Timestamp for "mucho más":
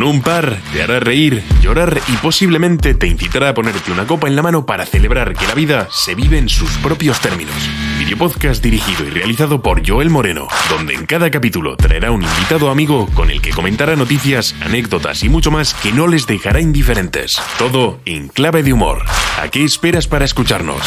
15.28-15.74